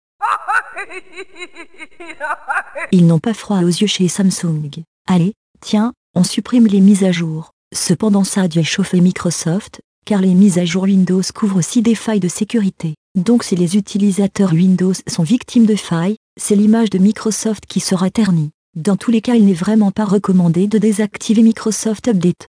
Ils 2.92 3.06
n'ont 3.06 3.20
pas 3.20 3.34
froid 3.34 3.58
aux 3.58 3.68
yeux 3.68 3.86
chez 3.86 4.08
Samsung. 4.08 4.70
Allez, 5.06 5.32
tiens, 5.60 5.92
on 6.14 6.24
supprime 6.24 6.66
les 6.66 6.80
mises 6.80 7.04
à 7.04 7.12
jour. 7.12 7.52
Cependant 7.72 8.24
ça 8.24 8.42
a 8.42 8.48
dû 8.48 8.58
échauffer 8.58 9.00
Microsoft, 9.00 9.80
car 10.10 10.20
les 10.20 10.34
mises 10.34 10.58
à 10.58 10.64
jour 10.64 10.82
Windows 10.82 11.22
couvrent 11.32 11.58
aussi 11.58 11.82
des 11.82 11.94
failles 11.94 12.18
de 12.18 12.26
sécurité. 12.26 12.96
Donc 13.16 13.44
si 13.44 13.54
les 13.54 13.76
utilisateurs 13.76 14.52
Windows 14.52 14.92
sont 15.06 15.22
victimes 15.22 15.66
de 15.66 15.76
failles, 15.76 16.16
c'est 16.36 16.56
l'image 16.56 16.90
de 16.90 16.98
Microsoft 16.98 17.64
qui 17.64 17.78
sera 17.78 18.10
ternie. 18.10 18.50
Dans 18.74 18.96
tous 18.96 19.12
les 19.12 19.20
cas 19.20 19.36
il 19.36 19.44
n'est 19.44 19.52
vraiment 19.52 19.92
pas 19.92 20.04
recommandé 20.04 20.66
de 20.66 20.78
désactiver 20.78 21.42
Microsoft 21.42 22.08
Update. 22.08 22.48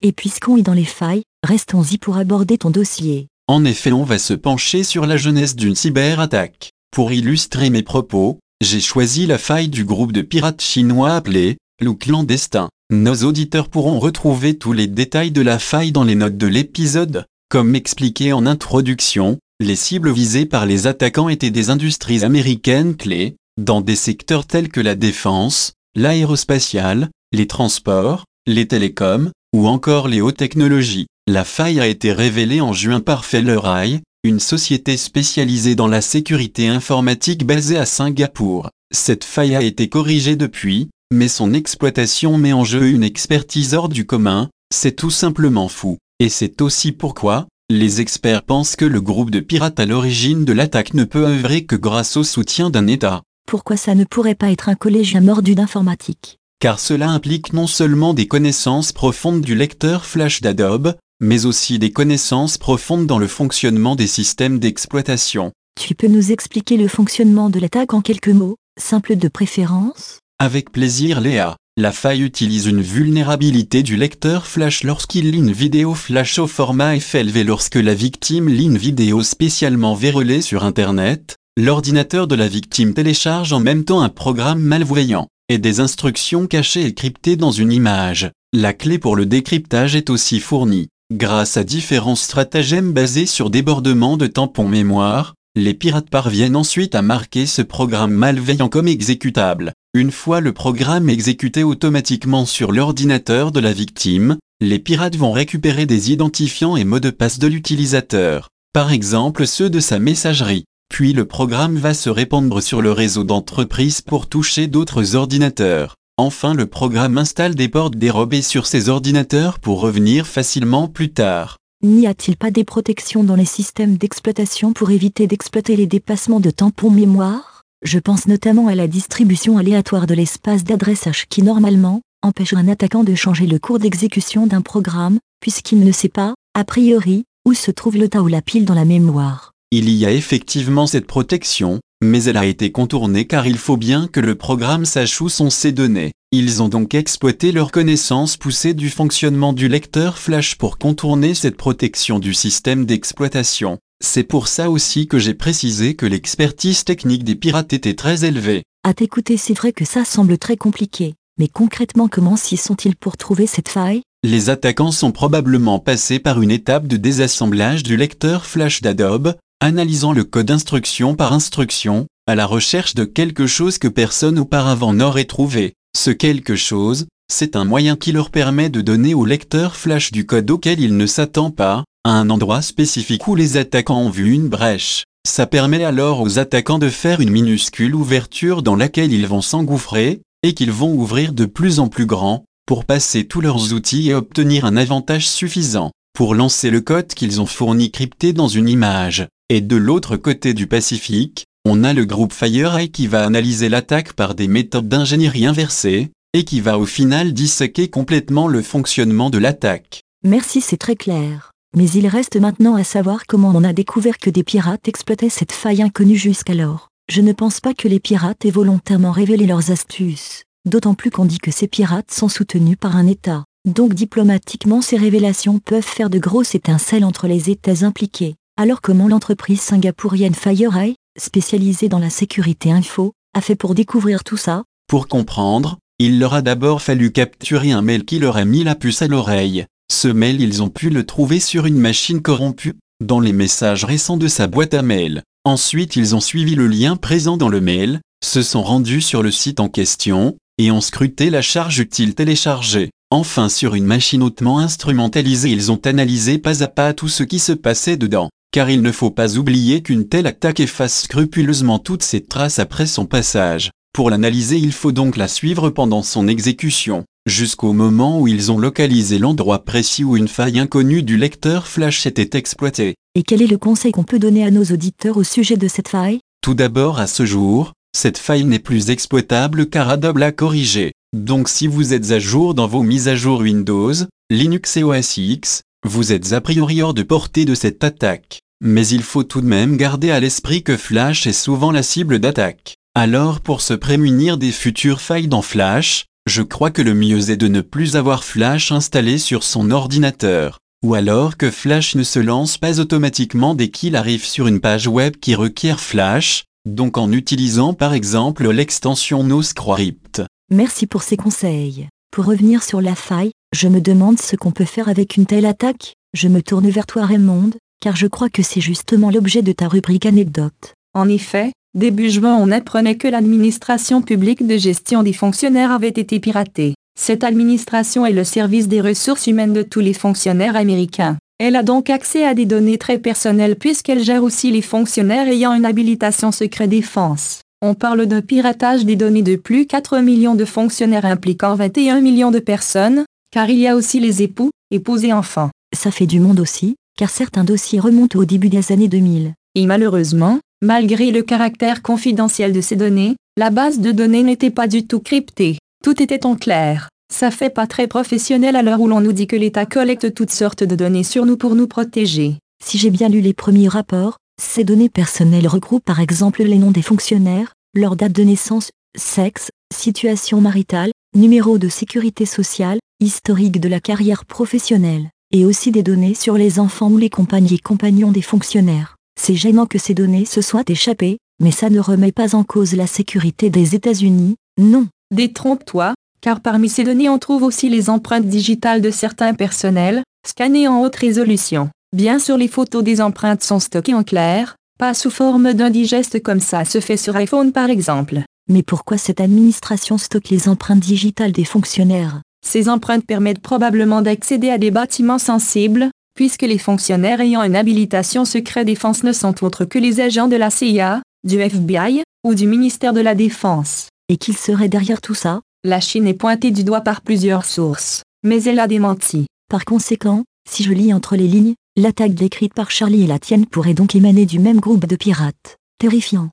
Et 0.00 0.12
puisqu'on 0.12 0.56
est 0.56 0.62
dans 0.62 0.72
les 0.72 0.86
failles, 0.86 1.24
restons-y 1.42 1.98
pour 1.98 2.16
aborder 2.16 2.56
ton 2.56 2.70
dossier. 2.70 3.28
En 3.46 3.66
effet, 3.66 3.92
on 3.92 4.04
va 4.04 4.18
se 4.18 4.32
pencher 4.32 4.82
sur 4.82 5.04
la 5.04 5.18
jeunesse 5.18 5.54
d'une 5.54 5.74
cyberattaque. 5.74 6.70
Pour 6.90 7.12
illustrer 7.12 7.68
mes 7.68 7.82
propos, 7.82 8.38
j'ai 8.62 8.80
choisi 8.80 9.26
la 9.26 9.36
faille 9.36 9.68
du 9.68 9.84
groupe 9.84 10.12
de 10.12 10.22
pirates 10.22 10.62
chinois 10.62 11.16
appelé 11.16 11.58
loup 11.82 11.96
clandestin. 11.96 12.70
Nos 12.90 13.24
auditeurs 13.24 13.70
pourront 13.70 13.98
retrouver 13.98 14.58
tous 14.58 14.74
les 14.74 14.86
détails 14.86 15.30
de 15.30 15.40
la 15.40 15.58
faille 15.58 15.90
dans 15.90 16.04
les 16.04 16.14
notes 16.14 16.36
de 16.36 16.46
l'épisode. 16.46 17.24
Comme 17.48 17.74
expliqué 17.74 18.34
en 18.34 18.44
introduction, 18.44 19.38
les 19.58 19.74
cibles 19.74 20.12
visées 20.12 20.44
par 20.44 20.66
les 20.66 20.86
attaquants 20.86 21.30
étaient 21.30 21.50
des 21.50 21.70
industries 21.70 22.24
américaines 22.24 22.94
clés, 22.94 23.36
dans 23.58 23.80
des 23.80 23.96
secteurs 23.96 24.46
tels 24.46 24.68
que 24.68 24.80
la 24.80 24.96
défense, 24.96 25.72
l'aérospatiale, 25.94 27.08
les 27.32 27.46
transports, 27.46 28.26
les 28.46 28.68
télécoms, 28.68 29.30
ou 29.54 29.66
encore 29.66 30.06
les 30.06 30.20
hautes 30.20 30.36
technologies. 30.36 31.06
La 31.26 31.44
faille 31.44 31.80
a 31.80 31.86
été 31.86 32.12
révélée 32.12 32.60
en 32.60 32.74
juin 32.74 33.00
par 33.00 33.24
Fellerai, 33.24 34.02
une 34.24 34.40
société 34.40 34.98
spécialisée 34.98 35.74
dans 35.74 35.88
la 35.88 36.02
sécurité 36.02 36.68
informatique 36.68 37.46
basée 37.46 37.78
à 37.78 37.86
Singapour. 37.86 38.68
Cette 38.92 39.24
faille 39.24 39.54
a 39.54 39.62
été 39.62 39.88
corrigée 39.88 40.36
depuis, 40.36 40.90
mais 41.12 41.28
son 41.28 41.52
exploitation 41.52 42.38
met 42.38 42.52
en 42.52 42.64
jeu 42.64 42.88
une 42.88 43.04
expertise 43.04 43.74
hors 43.74 43.88
du 43.88 44.06
commun, 44.06 44.50
c'est 44.72 44.96
tout 44.96 45.10
simplement 45.10 45.68
fou. 45.68 45.98
Et 46.20 46.28
c'est 46.28 46.60
aussi 46.60 46.92
pourquoi, 46.92 47.46
les 47.70 48.00
experts 48.00 48.42
pensent 48.42 48.76
que 48.76 48.84
le 48.84 49.00
groupe 49.00 49.30
de 49.30 49.40
pirates 49.40 49.80
à 49.80 49.86
l'origine 49.86 50.44
de 50.44 50.52
l'attaque 50.52 50.94
ne 50.94 51.04
peut 51.04 51.26
œuvrer 51.26 51.64
que 51.64 51.76
grâce 51.76 52.16
au 52.16 52.24
soutien 52.24 52.70
d'un 52.70 52.86
État. 52.86 53.22
Pourquoi 53.46 53.76
ça 53.76 53.94
ne 53.94 54.04
pourrait 54.04 54.34
pas 54.34 54.50
être 54.50 54.68
un 54.68 54.74
collégien 54.74 55.20
mordu 55.20 55.54
d'informatique 55.54 56.38
Car 56.60 56.78
cela 56.78 57.10
implique 57.10 57.52
non 57.52 57.66
seulement 57.66 58.14
des 58.14 58.26
connaissances 58.26 58.92
profondes 58.92 59.40
du 59.40 59.54
lecteur 59.54 60.06
flash 60.06 60.40
d'Adobe, 60.40 60.94
mais 61.20 61.46
aussi 61.46 61.78
des 61.78 61.92
connaissances 61.92 62.58
profondes 62.58 63.06
dans 63.06 63.18
le 63.18 63.28
fonctionnement 63.28 63.96
des 63.96 64.06
systèmes 64.06 64.58
d'exploitation. 64.58 65.52
Tu 65.80 65.94
peux 65.94 66.08
nous 66.08 66.32
expliquer 66.32 66.76
le 66.76 66.88
fonctionnement 66.88 67.50
de 67.50 67.60
l'attaque 67.60 67.94
en 67.94 68.00
quelques 68.00 68.28
mots, 68.28 68.56
simple 68.78 69.16
de 69.16 69.28
préférence? 69.28 70.20
Avec 70.40 70.72
plaisir 70.72 71.20
Léa. 71.20 71.56
La 71.78 71.90
faille 71.90 72.22
utilise 72.22 72.66
une 72.66 72.82
vulnérabilité 72.82 73.82
du 73.82 73.96
lecteur 73.96 74.46
flash 74.46 74.82
lorsqu'il 74.82 75.30
lit 75.30 75.38
une 75.38 75.52
vidéo 75.52 75.94
flash 75.94 76.38
au 76.38 76.46
format 76.46 76.98
FLV 77.00 77.44
lorsque 77.44 77.76
la 77.76 77.94
victime 77.94 78.48
lit 78.48 78.66
une 78.66 78.76
vidéo 78.76 79.22
spécialement 79.22 79.94
vérolée 79.94 80.42
sur 80.42 80.64
Internet, 80.64 81.36
l'ordinateur 81.56 82.26
de 82.26 82.34
la 82.34 82.46
victime 82.46 82.94
télécharge 82.94 83.52
en 83.52 83.60
même 83.60 83.84
temps 83.84 84.02
un 84.02 84.10
programme 84.10 84.60
malvoyant 84.60 85.28
et 85.48 85.58
des 85.58 85.80
instructions 85.80 86.46
cachées 86.46 86.84
et 86.84 86.94
cryptées 86.94 87.36
dans 87.36 87.52
une 87.52 87.72
image. 87.72 88.30
La 88.52 88.74
clé 88.74 88.98
pour 88.98 89.16
le 89.16 89.26
décryptage 89.26 89.96
est 89.96 90.10
aussi 90.10 90.40
fournie. 90.40 90.88
Grâce 91.12 91.56
à 91.56 91.64
différents 91.64 92.16
stratagèmes 92.16 92.92
basés 92.92 93.26
sur 93.26 93.50
débordement 93.50 94.16
de 94.16 94.26
tampons 94.26 94.68
mémoire, 94.68 95.34
les 95.56 95.74
pirates 95.74 96.10
parviennent 96.10 96.56
ensuite 96.56 96.96
à 96.96 97.02
marquer 97.02 97.46
ce 97.46 97.62
programme 97.62 98.12
malveillant 98.12 98.68
comme 98.68 98.88
exécutable. 98.88 99.72
Une 99.96 100.10
fois 100.10 100.40
le 100.40 100.52
programme 100.52 101.08
exécuté 101.08 101.62
automatiquement 101.62 102.46
sur 102.46 102.72
l'ordinateur 102.72 103.52
de 103.52 103.60
la 103.60 103.72
victime, 103.72 104.38
les 104.60 104.80
pirates 104.80 105.14
vont 105.14 105.30
récupérer 105.30 105.86
des 105.86 106.10
identifiants 106.10 106.76
et 106.76 106.82
mots 106.82 106.98
de 106.98 107.10
passe 107.10 107.38
de 107.38 107.46
l'utilisateur, 107.46 108.48
par 108.72 108.90
exemple 108.90 109.46
ceux 109.46 109.70
de 109.70 109.78
sa 109.78 110.00
messagerie. 110.00 110.64
Puis 110.90 111.12
le 111.12 111.26
programme 111.26 111.76
va 111.76 111.94
se 111.94 112.10
répandre 112.10 112.60
sur 112.60 112.82
le 112.82 112.90
réseau 112.90 113.22
d'entreprise 113.22 114.00
pour 114.00 114.28
toucher 114.28 114.66
d'autres 114.66 115.14
ordinateurs. 115.14 115.94
Enfin 116.16 116.54
le 116.54 116.66
programme 116.66 117.16
installe 117.16 117.54
des 117.54 117.68
portes 117.68 117.94
dérobées 117.94 118.42
sur 118.42 118.66
ces 118.66 118.88
ordinateurs 118.88 119.60
pour 119.60 119.80
revenir 119.80 120.26
facilement 120.26 120.88
plus 120.88 121.12
tard. 121.12 121.58
N'y 121.84 122.08
a-t-il 122.08 122.36
pas 122.36 122.50
des 122.50 122.64
protections 122.64 123.22
dans 123.22 123.36
les 123.36 123.44
systèmes 123.44 123.96
d'exploitation 123.96 124.72
pour 124.72 124.90
éviter 124.90 125.28
d'exploiter 125.28 125.76
les 125.76 125.86
dépassements 125.86 126.40
de 126.40 126.50
tampons 126.50 126.90
mémoire? 126.90 127.53
Je 127.84 127.98
pense 127.98 128.26
notamment 128.26 128.68
à 128.68 128.74
la 128.74 128.88
distribution 128.88 129.58
aléatoire 129.58 130.06
de 130.06 130.14
l'espace 130.14 130.64
d'adressage 130.64 131.26
qui 131.28 131.42
normalement 131.42 132.00
empêche 132.22 132.54
un 132.54 132.66
attaquant 132.66 133.04
de 133.04 133.14
changer 133.14 133.46
le 133.46 133.58
cours 133.58 133.78
d'exécution 133.78 134.46
d'un 134.46 134.62
programme, 134.62 135.18
puisqu'il 135.40 135.80
ne 135.80 135.92
sait 135.92 136.08
pas, 136.08 136.34
a 136.54 136.64
priori, 136.64 137.24
où 137.46 137.52
se 137.52 137.70
trouve 137.70 137.98
le 137.98 138.08
tas 138.08 138.22
ou 138.22 138.28
la 138.28 138.40
pile 138.40 138.64
dans 138.64 138.74
la 138.74 138.86
mémoire. 138.86 139.52
Il 139.70 139.90
y 139.90 140.06
a 140.06 140.12
effectivement 140.12 140.86
cette 140.86 141.06
protection, 141.06 141.80
mais 142.02 142.24
elle 142.24 142.38
a 142.38 142.46
été 142.46 142.72
contournée 142.72 143.26
car 143.26 143.46
il 143.46 143.58
faut 143.58 143.76
bien 143.76 144.08
que 144.08 144.20
le 144.20 144.34
programme 144.34 144.86
sache 144.86 145.20
où 145.20 145.28
sont 145.28 145.50
ces 145.50 145.72
données. 145.72 146.12
Ils 146.32 146.62
ont 146.62 146.70
donc 146.70 146.94
exploité 146.94 147.52
leur 147.52 147.70
connaissance 147.70 148.38
poussée 148.38 148.72
du 148.72 148.88
fonctionnement 148.88 149.52
du 149.52 149.68
lecteur 149.68 150.16
flash 150.16 150.54
pour 150.56 150.78
contourner 150.78 151.34
cette 151.34 151.58
protection 151.58 152.18
du 152.18 152.32
système 152.32 152.86
d'exploitation. 152.86 153.78
C'est 154.06 154.22
pour 154.22 154.48
ça 154.48 154.70
aussi 154.70 155.08
que 155.08 155.18
j'ai 155.18 155.32
précisé 155.32 155.94
que 155.94 156.04
l'expertise 156.04 156.84
technique 156.84 157.24
des 157.24 157.34
pirates 157.34 157.72
était 157.72 157.94
très 157.94 158.26
élevée. 158.26 158.62
À 158.84 158.92
t'écouter, 158.92 159.38
c'est 159.38 159.54
vrai 159.54 159.72
que 159.72 159.86
ça 159.86 160.04
semble 160.04 160.36
très 160.36 160.58
compliqué. 160.58 161.14
Mais 161.38 161.48
concrètement, 161.48 162.06
comment 162.06 162.36
s'y 162.36 162.58
sont-ils 162.58 162.96
pour 162.96 163.16
trouver 163.16 163.46
cette 163.46 163.70
faille? 163.70 164.02
Les 164.22 164.50
attaquants 164.50 164.92
sont 164.92 165.10
probablement 165.10 165.78
passés 165.78 166.18
par 166.18 166.42
une 166.42 166.50
étape 166.50 166.86
de 166.86 166.98
désassemblage 166.98 167.82
du 167.82 167.96
lecteur 167.96 168.44
flash 168.44 168.82
d'Adobe, 168.82 169.36
analysant 169.60 170.12
le 170.12 170.24
code 170.24 170.50
instruction 170.50 171.14
par 171.14 171.32
instruction, 171.32 172.06
à 172.26 172.34
la 172.34 172.44
recherche 172.44 172.94
de 172.94 173.04
quelque 173.04 173.46
chose 173.46 173.78
que 173.78 173.88
personne 173.88 174.38
auparavant 174.38 174.92
n'aurait 174.92 175.24
trouvé. 175.24 175.72
Ce 175.96 176.10
quelque 176.10 176.56
chose, 176.56 177.06
c'est 177.32 177.56
un 177.56 177.64
moyen 177.64 177.96
qui 177.96 178.12
leur 178.12 178.30
permet 178.30 178.68
de 178.68 178.82
donner 178.82 179.14
au 179.14 179.24
lecteur 179.24 179.76
flash 179.76 180.12
du 180.12 180.26
code 180.26 180.50
auquel 180.50 180.78
il 180.80 180.98
ne 180.98 181.06
s'attend 181.06 181.50
pas, 181.50 181.84
un 182.04 182.28
endroit 182.30 182.62
spécifique 182.62 183.26
où 183.26 183.34
les 183.34 183.56
attaquants 183.56 184.02
ont 184.02 184.10
vu 184.10 184.32
une 184.32 184.48
brèche. 184.48 185.04
Ça 185.26 185.46
permet 185.46 185.82
alors 185.84 186.20
aux 186.20 186.38
attaquants 186.38 186.78
de 186.78 186.90
faire 186.90 187.20
une 187.20 187.30
minuscule 187.30 187.94
ouverture 187.94 188.62
dans 188.62 188.76
laquelle 188.76 189.12
ils 189.12 189.26
vont 189.26 189.40
s'engouffrer, 189.40 190.20
et 190.42 190.52
qu'ils 190.52 190.72
vont 190.72 190.92
ouvrir 190.92 191.32
de 191.32 191.46
plus 191.46 191.80
en 191.80 191.88
plus 191.88 192.04
grand, 192.04 192.44
pour 192.66 192.84
passer 192.84 193.24
tous 193.24 193.40
leurs 193.40 193.72
outils 193.72 194.10
et 194.10 194.14
obtenir 194.14 194.66
un 194.66 194.76
avantage 194.76 195.26
suffisant, 195.26 195.92
pour 196.12 196.34
lancer 196.34 196.70
le 196.70 196.82
code 196.82 197.08
qu'ils 197.08 197.40
ont 197.40 197.46
fourni 197.46 197.90
crypté 197.90 198.34
dans 198.34 198.48
une 198.48 198.68
image. 198.68 199.26
Et 199.48 199.62
de 199.62 199.76
l'autre 199.76 200.16
côté 200.18 200.52
du 200.52 200.66
Pacifique, 200.66 201.46
on 201.64 201.84
a 201.84 201.94
le 201.94 202.04
groupe 202.04 202.34
FireEye 202.34 202.90
qui 202.90 203.06
va 203.06 203.24
analyser 203.24 203.70
l'attaque 203.70 204.12
par 204.12 204.34
des 204.34 204.48
méthodes 204.48 204.88
d'ingénierie 204.88 205.46
inversée, 205.46 206.10
et 206.34 206.44
qui 206.44 206.60
va 206.60 206.78
au 206.78 206.84
final 206.84 207.32
disséquer 207.32 207.88
complètement 207.88 208.48
le 208.48 208.60
fonctionnement 208.60 209.30
de 209.30 209.38
l'attaque. 209.38 210.02
Merci, 210.22 210.60
c'est 210.60 210.76
très 210.76 210.96
clair. 210.96 211.53
Mais 211.76 211.90
il 211.90 212.06
reste 212.06 212.36
maintenant 212.36 212.76
à 212.76 212.84
savoir 212.84 213.26
comment 213.26 213.52
on 213.54 213.64
a 213.64 213.72
découvert 213.72 214.18
que 214.18 214.30
des 214.30 214.44
pirates 214.44 214.86
exploitaient 214.86 215.28
cette 215.28 215.52
faille 215.52 215.82
inconnue 215.82 216.16
jusqu'alors. 216.16 216.88
Je 217.10 217.20
ne 217.20 217.32
pense 217.32 217.60
pas 217.60 217.74
que 217.74 217.88
les 217.88 218.00
pirates 218.00 218.44
aient 218.44 218.50
volontairement 218.50 219.10
révélé 219.10 219.46
leurs 219.46 219.72
astuces, 219.72 220.44
d'autant 220.64 220.94
plus 220.94 221.10
qu'on 221.10 221.24
dit 221.24 221.40
que 221.40 221.50
ces 221.50 221.66
pirates 221.66 222.12
sont 222.12 222.28
soutenus 222.28 222.76
par 222.78 222.96
un 222.96 223.06
État. 223.06 223.44
Donc 223.68 223.94
diplomatiquement 223.94 224.82
ces 224.82 224.96
révélations 224.96 225.58
peuvent 225.58 225.82
faire 225.82 226.10
de 226.10 226.18
grosses 226.18 226.54
étincelles 226.54 227.04
entre 227.04 227.26
les 227.26 227.50
États 227.50 227.84
impliqués. 227.84 228.36
Alors 228.56 228.80
comment 228.80 229.08
l'entreprise 229.08 229.60
singapourienne 229.60 230.34
FireEye, 230.34 230.94
spécialisée 231.18 231.88
dans 231.88 231.98
la 231.98 232.10
sécurité 232.10 232.70
info, 232.70 233.12
a 233.36 233.40
fait 233.40 233.56
pour 233.56 233.74
découvrir 233.74 234.22
tout 234.22 234.36
ça? 234.36 234.62
Pour 234.86 235.08
comprendre, 235.08 235.78
il 235.98 236.20
leur 236.20 236.34
a 236.34 236.42
d'abord 236.42 236.82
fallu 236.82 237.10
capturer 237.10 237.72
un 237.72 237.82
mail 237.82 238.04
qui 238.04 238.20
leur 238.20 238.36
a 238.36 238.44
mis 238.44 238.62
la 238.62 238.76
puce 238.76 239.02
à 239.02 239.08
l'oreille. 239.08 239.66
Ce 239.94 240.08
mail 240.08 240.40
ils 240.40 240.60
ont 240.60 240.70
pu 240.70 240.90
le 240.90 241.06
trouver 241.06 241.38
sur 241.38 241.66
une 241.66 241.78
machine 241.78 242.20
corrompue, 242.20 242.74
dans 243.00 243.20
les 243.20 243.32
messages 243.32 243.84
récents 243.84 244.16
de 244.16 244.26
sa 244.26 244.48
boîte 244.48 244.74
à 244.74 244.82
mail. 244.82 245.22
Ensuite 245.44 245.94
ils 245.94 246.16
ont 246.16 246.20
suivi 246.20 246.56
le 246.56 246.66
lien 246.66 246.96
présent 246.96 247.36
dans 247.36 247.48
le 247.48 247.60
mail, 247.60 248.00
se 248.24 248.42
sont 248.42 248.64
rendus 248.64 249.02
sur 249.02 249.22
le 249.22 249.30
site 249.30 249.60
en 249.60 249.68
question, 249.68 250.36
et 250.58 250.72
ont 250.72 250.80
scruté 250.80 251.30
la 251.30 251.42
charge 251.42 251.78
utile 251.78 252.16
téléchargée. 252.16 252.90
Enfin 253.12 253.48
sur 253.48 253.76
une 253.76 253.84
machine 253.84 254.24
hautement 254.24 254.58
instrumentalisée 254.58 255.52
ils 255.52 255.70
ont 255.70 255.80
analysé 255.84 256.38
pas 256.38 256.64
à 256.64 256.66
pas 256.66 256.92
tout 256.92 257.08
ce 257.08 257.22
qui 257.22 257.38
se 257.38 257.52
passait 257.52 257.96
dedans, 257.96 258.30
car 258.50 258.70
il 258.70 258.82
ne 258.82 258.90
faut 258.90 259.12
pas 259.12 259.36
oublier 259.36 259.80
qu'une 259.80 260.08
telle 260.08 260.26
attaque 260.26 260.58
efface 260.58 261.02
scrupuleusement 261.02 261.78
toutes 261.78 262.02
ses 262.02 262.24
traces 262.24 262.58
après 262.58 262.86
son 262.86 263.06
passage. 263.06 263.70
Pour 263.92 264.10
l'analyser 264.10 264.58
il 264.58 264.72
faut 264.72 264.90
donc 264.90 265.16
la 265.16 265.28
suivre 265.28 265.70
pendant 265.70 266.02
son 266.02 266.26
exécution, 266.26 267.04
jusqu'au 267.26 267.72
moment 267.72 268.20
où 268.20 268.28
ils 268.28 268.52
ont 268.52 268.58
localisé 268.58 269.18
l'endroit 269.18 269.64
précis 269.64 270.04
où 270.04 270.16
une 270.16 270.28
faille 270.28 270.58
inconnue 270.58 271.02
du 271.02 271.16
lecteur 271.16 271.66
flash 271.66 272.06
était 272.06 272.36
exploitée. 272.38 272.94
Et 273.14 273.22
quel 273.22 273.42
est 273.42 273.46
le 273.46 273.58
conseil 273.58 273.92
qu'on 273.92 274.04
peut 274.04 274.18
donner 274.18 274.44
à 274.44 274.50
nos 274.50 274.64
auditeurs 274.64 275.16
au 275.16 275.24
sujet 275.24 275.56
de 275.56 275.68
cette 275.68 275.88
faille? 275.88 276.20
Tout 276.42 276.54
d'abord 276.54 276.98
à 276.98 277.06
ce 277.06 277.24
jour, 277.24 277.72
cette 277.96 278.18
faille 278.18 278.44
n'est 278.44 278.58
plus 278.58 278.90
exploitable 278.90 279.66
car 279.66 279.88
Adobe 279.88 280.18
l'a 280.18 280.32
corrigée. 280.32 280.92
Donc 281.14 281.48
si 281.48 281.66
vous 281.66 281.94
êtes 281.94 282.10
à 282.10 282.18
jour 282.18 282.54
dans 282.54 282.66
vos 282.66 282.82
mises 282.82 283.08
à 283.08 283.14
jour 283.14 283.40
Windows, 283.40 283.94
Linux 284.30 284.76
et 284.76 284.82
OS 284.82 285.16
X, 285.16 285.62
vous 285.86 286.12
êtes 286.12 286.32
a 286.32 286.40
priori 286.40 286.82
hors 286.82 286.94
de 286.94 287.02
portée 287.02 287.44
de 287.44 287.54
cette 287.54 287.84
attaque. 287.84 288.40
Mais 288.62 288.86
il 288.86 289.02
faut 289.02 289.22
tout 289.22 289.40
de 289.40 289.46
même 289.46 289.76
garder 289.76 290.10
à 290.10 290.20
l'esprit 290.20 290.62
que 290.62 290.76
Flash 290.76 291.26
est 291.26 291.32
souvent 291.32 291.70
la 291.70 291.82
cible 291.82 292.18
d'attaque. 292.18 292.76
Alors 292.94 293.40
pour 293.40 293.60
se 293.60 293.74
prémunir 293.74 294.38
des 294.38 294.52
futures 294.52 295.00
failles 295.00 295.28
dans 295.28 295.42
Flash, 295.42 296.06
je 296.26 296.42
crois 296.42 296.70
que 296.70 296.82
le 296.82 296.94
mieux 296.94 297.30
est 297.30 297.36
de 297.36 297.48
ne 297.48 297.60
plus 297.60 297.96
avoir 297.96 298.24
Flash 298.24 298.72
installé 298.72 299.18
sur 299.18 299.44
son 299.44 299.70
ordinateur, 299.70 300.58
ou 300.84 300.94
alors 300.94 301.36
que 301.36 301.50
Flash 301.50 301.94
ne 301.94 302.02
se 302.02 302.18
lance 302.18 302.58
pas 302.58 302.80
automatiquement 302.80 303.54
dès 303.54 303.68
qu'il 303.68 303.94
arrive 303.94 304.24
sur 304.24 304.46
une 304.46 304.60
page 304.60 304.88
web 304.88 305.16
qui 305.16 305.34
requiert 305.34 305.80
Flash, 305.80 306.44
donc 306.66 306.96
en 306.98 307.12
utilisant 307.12 307.74
par 307.74 307.92
exemple 307.92 308.50
l'extension 308.50 309.22
NoScript. 309.22 310.22
Merci 310.50 310.86
pour 310.86 311.02
ces 311.02 311.16
conseils. 311.16 311.88
Pour 312.10 312.24
revenir 312.24 312.62
sur 312.62 312.80
la 312.80 312.94
faille, 312.94 313.32
je 313.54 313.68
me 313.68 313.80
demande 313.80 314.18
ce 314.18 314.34
qu'on 314.34 314.50
peut 314.50 314.64
faire 314.64 314.88
avec 314.88 315.16
une 315.16 315.26
telle 315.26 315.46
attaque. 315.46 315.94
Je 316.14 316.28
me 316.28 316.42
tourne 316.42 316.68
vers 316.68 316.86
toi 316.86 317.06
Raymond, 317.06 317.50
car 317.80 317.96
je 317.96 318.06
crois 318.06 318.30
que 318.30 318.42
c'est 318.42 318.60
justement 318.60 319.10
l'objet 319.10 319.42
de 319.42 319.52
ta 319.52 319.68
rubrique 319.68 320.06
anecdote. 320.06 320.74
En 320.94 321.08
effet, 321.08 321.52
Début 321.74 322.08
juin, 322.08 322.36
on 322.40 322.52
apprenait 322.52 322.94
que 322.94 323.08
l'administration 323.08 324.00
publique 324.00 324.46
de 324.46 324.56
gestion 324.56 325.02
des 325.02 325.12
fonctionnaires 325.12 325.72
avait 325.72 325.88
été 325.88 326.20
piratée. 326.20 326.74
Cette 326.96 327.24
administration 327.24 328.06
est 328.06 328.12
le 328.12 328.22
service 328.22 328.68
des 328.68 328.80
ressources 328.80 329.26
humaines 329.26 329.52
de 329.52 329.62
tous 329.62 329.80
les 329.80 329.92
fonctionnaires 329.92 330.54
américains. 330.54 331.16
Elle 331.40 331.56
a 331.56 331.64
donc 331.64 331.90
accès 331.90 332.24
à 332.24 332.34
des 332.34 332.46
données 332.46 332.78
très 332.78 332.98
personnelles 332.98 333.56
puisqu'elle 333.56 334.04
gère 334.04 334.22
aussi 334.22 334.52
les 334.52 334.62
fonctionnaires 334.62 335.26
ayant 335.26 335.52
une 335.52 335.64
habilitation 335.64 336.30
secret 336.30 336.68
défense. 336.68 337.40
On 337.60 337.74
parle 337.74 338.06
d'un 338.06 338.22
piratage 338.22 338.84
des 338.84 338.94
données 338.94 339.22
de 339.22 339.34
plus 339.34 339.66
4 339.66 339.98
millions 339.98 340.36
de 340.36 340.44
fonctionnaires 340.44 341.04
impliquant 341.04 341.56
21 341.56 342.00
millions 342.00 342.30
de 342.30 342.38
personnes, 342.38 343.04
car 343.32 343.50
il 343.50 343.58
y 343.58 343.66
a 343.66 343.74
aussi 343.74 343.98
les 343.98 344.22
époux, 344.22 344.50
épouses 344.70 345.04
et 345.04 345.12
enfants. 345.12 345.50
Ça 345.74 345.90
fait 345.90 346.06
du 346.06 346.20
monde 346.20 346.38
aussi, 346.38 346.76
car 346.96 347.10
certains 347.10 347.42
dossiers 347.42 347.80
remontent 347.80 348.16
au 348.16 348.24
début 348.24 348.48
des 348.48 348.70
années 348.70 348.86
2000. 348.86 349.32
Et 349.56 349.66
malheureusement, 349.66 350.38
malgré 350.64 351.10
le 351.10 351.22
caractère 351.22 351.82
confidentiel 351.82 352.52
de 352.52 352.62
ces 352.62 352.74
données, 352.74 353.16
la 353.36 353.50
base 353.50 353.80
de 353.80 353.92
données 353.92 354.22
n'était 354.22 354.50
pas 354.50 354.66
du 354.66 354.86
tout 354.86 354.98
cryptée. 354.98 355.58
Tout 355.84 356.02
était 356.02 356.24
en 356.24 356.36
clair. 356.36 356.88
Ça 357.12 357.30
fait 357.30 357.50
pas 357.50 357.66
très 357.66 357.86
professionnel 357.86 358.56
à 358.56 358.62
l'heure 358.62 358.80
où 358.80 358.88
l'on 358.88 359.02
nous 359.02 359.12
dit 359.12 359.26
que 359.26 359.36
l'État 359.36 359.66
collecte 359.66 360.14
toutes 360.14 360.30
sortes 360.30 360.64
de 360.64 360.74
données 360.74 361.04
sur 361.04 361.26
nous 361.26 361.36
pour 361.36 361.54
nous 361.54 361.66
protéger. 361.66 362.36
Si 362.64 362.78
j'ai 362.78 362.88
bien 362.88 363.10
lu 363.10 363.20
les 363.20 363.34
premiers 363.34 363.68
rapports, 363.68 364.16
ces 364.40 364.64
données 364.64 364.88
personnelles 364.88 365.46
regroupent 365.46 365.84
par 365.84 366.00
exemple 366.00 366.42
les 366.42 366.56
noms 366.56 366.70
des 366.70 366.82
fonctionnaires, 366.82 367.52
leur 367.76 367.94
date 367.94 368.12
de 368.12 368.22
naissance, 368.22 368.70
sexe, 368.96 369.50
situation 369.72 370.40
maritale, 370.40 370.92
numéro 371.14 371.58
de 371.58 371.68
sécurité 371.68 372.24
sociale, 372.24 372.78
historique 373.00 373.60
de 373.60 373.68
la 373.68 373.80
carrière 373.80 374.24
professionnelle, 374.24 375.10
et 375.30 375.44
aussi 375.44 375.72
des 375.72 375.82
données 375.82 376.14
sur 376.14 376.38
les 376.38 376.58
enfants 376.58 376.90
ou 376.90 376.96
les 376.96 377.10
compagnies 377.10 377.56
et 377.56 377.58
compagnons 377.58 378.12
des 378.12 378.22
fonctionnaires. 378.22 378.96
C'est 379.20 379.34
gênant 379.34 379.66
que 379.66 379.78
ces 379.78 379.94
données 379.94 380.24
se 380.24 380.40
soient 380.40 380.64
échappées, 380.68 381.18
mais 381.40 381.50
ça 381.50 381.70
ne 381.70 381.80
remet 381.80 382.12
pas 382.12 382.34
en 382.34 382.44
cause 382.44 382.74
la 382.74 382.86
sécurité 382.86 383.50
des 383.50 383.74
États-Unis, 383.74 384.36
non. 384.58 384.86
Détrompe-toi, 385.14 385.94
car 386.20 386.40
parmi 386.40 386.68
ces 386.68 386.84
données 386.84 387.08
on 387.08 387.18
trouve 387.18 387.42
aussi 387.42 387.68
les 387.68 387.90
empreintes 387.90 388.26
digitales 388.26 388.80
de 388.80 388.90
certains 388.90 389.34
personnels, 389.34 390.02
scannées 390.26 390.68
en 390.68 390.80
haute 390.80 390.96
résolution. 390.96 391.70
Bien 391.94 392.18
sûr 392.18 392.36
les 392.36 392.48
photos 392.48 392.82
des 392.82 393.00
empreintes 393.00 393.42
sont 393.42 393.60
stockées 393.60 393.94
en 393.94 394.02
clair, 394.02 394.56
pas 394.78 394.94
sous 394.94 395.10
forme 395.10 395.52
d'indigeste 395.52 396.22
comme 396.22 396.40
ça 396.40 396.64
se 396.64 396.80
fait 396.80 396.96
sur 396.96 397.16
iPhone 397.16 397.52
par 397.52 397.70
exemple. 397.70 398.22
Mais 398.50 398.62
pourquoi 398.62 398.98
cette 398.98 399.20
administration 399.20 399.98
stocke 399.98 400.28
les 400.30 400.48
empreintes 400.48 400.80
digitales 400.80 401.32
des 401.32 401.44
fonctionnaires? 401.44 402.20
Ces 402.44 402.68
empreintes 402.68 403.06
permettent 403.06 403.40
probablement 403.40 404.02
d'accéder 404.02 404.50
à 404.50 404.58
des 404.58 404.70
bâtiments 404.70 405.18
sensibles, 405.18 405.90
puisque 406.14 406.42
les 406.42 406.58
fonctionnaires 406.58 407.20
ayant 407.20 407.42
une 407.42 407.56
habilitation 407.56 408.24
secret 408.24 408.64
défense 408.64 409.02
ne 409.02 409.12
sont 409.12 409.44
autres 409.44 409.64
que 409.64 409.78
les 409.78 410.00
agents 410.00 410.28
de 410.28 410.36
la 410.36 410.50
CIA, 410.50 411.02
du 411.24 411.40
FBI, 411.40 412.02
ou 412.24 412.34
du 412.34 412.46
ministère 412.46 412.92
de 412.92 413.00
la 413.00 413.14
Défense. 413.14 413.88
Et 414.08 414.16
qu'il 414.16 414.36
serait 414.36 414.68
derrière 414.68 415.00
tout 415.00 415.14
ça? 415.14 415.40
La 415.64 415.80
Chine 415.80 416.06
est 416.06 416.14
pointée 416.14 416.50
du 416.50 416.64
doigt 416.64 416.82
par 416.82 417.00
plusieurs 417.00 417.44
sources, 417.44 418.02
mais 418.22 418.42
elle 418.44 418.60
a 418.60 418.66
démenti. 418.66 419.26
Par 419.50 419.64
conséquent, 419.64 420.24
si 420.48 420.62
je 420.62 420.72
lis 420.72 420.92
entre 420.92 421.16
les 421.16 421.28
lignes, 421.28 421.54
L'attaque 421.76 422.14
décrite 422.14 422.54
par 422.54 422.70
Charlie 422.70 423.02
et 423.02 423.06
la 423.08 423.18
tienne 423.18 423.46
pourrait 423.46 423.74
donc 423.74 423.96
émaner 423.96 424.26
du 424.26 424.38
même 424.38 424.60
groupe 424.60 424.86
de 424.86 424.94
pirates. 424.94 425.56
Terrifiant. 425.80 426.30